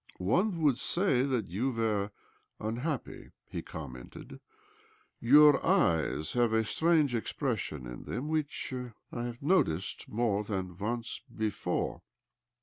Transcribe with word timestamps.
"One 0.35 0.63
would 0.63 0.79
say 0.79 1.21
that 1.25 1.49
you 1.51 1.69
Were 1.69 2.09
unhappy," 2.59 3.33
he 3.47 3.61
commented." 3.61 4.39
Your 5.19 5.63
eyes 5.63 6.33
have 6.33 6.53
a 6.53 6.63
strange 6.65 7.13
expression 7.13 7.85
in 7.85 8.05
them 8.05 8.27
which 8.27 8.73
I 9.11 9.21
have 9.25 9.43
noticed 9.43 10.09
more 10.09 10.43
than 10.43 10.75
once 10.75 11.21
before. 11.37 12.01